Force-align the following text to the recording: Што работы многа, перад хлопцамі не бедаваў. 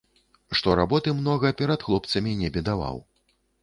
Што 0.59 0.77
работы 0.79 1.13
многа, 1.21 1.53
перад 1.61 1.87
хлопцамі 1.91 2.37
не 2.45 2.55
бедаваў. 2.57 2.97